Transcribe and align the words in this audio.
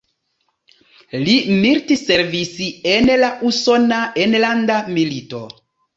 Li 1.27 1.35
militservis 1.65 2.55
en 2.95 3.11
la 3.25 3.31
Usona 3.51 4.01
Enlanda 4.25 4.83
Milito. 4.97 5.45